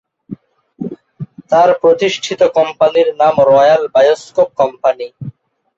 তার 1.49 1.69
প্রতিষ্ঠিত 1.81 2.41
কোম্পানির 2.57 3.09
নাম 3.21 3.35
রয়্যাল 3.49 3.83
বায়োস্কোপ 3.95 4.49
কোম্পানি। 4.59 5.07